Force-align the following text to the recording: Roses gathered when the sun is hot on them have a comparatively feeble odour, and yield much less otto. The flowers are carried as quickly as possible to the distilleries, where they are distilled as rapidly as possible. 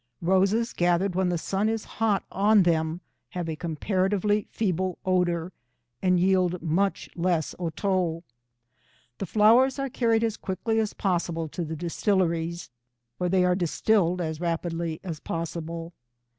Roses 0.23 0.73
gathered 0.73 1.13
when 1.13 1.29
the 1.29 1.37
sun 1.37 1.69
is 1.69 1.83
hot 1.85 2.23
on 2.31 2.63
them 2.63 3.01
have 3.29 3.47
a 3.47 3.55
comparatively 3.55 4.47
feeble 4.49 4.97
odour, 5.05 5.51
and 6.01 6.19
yield 6.19 6.59
much 6.59 7.07
less 7.15 7.53
otto. 7.59 8.23
The 9.19 9.27
flowers 9.27 9.77
are 9.77 9.89
carried 9.89 10.23
as 10.23 10.37
quickly 10.37 10.79
as 10.79 10.93
possible 10.93 11.47
to 11.49 11.63
the 11.63 11.75
distilleries, 11.75 12.71
where 13.19 13.29
they 13.29 13.45
are 13.45 13.53
distilled 13.53 14.21
as 14.21 14.41
rapidly 14.41 14.99
as 15.03 15.19
possible. 15.19 15.93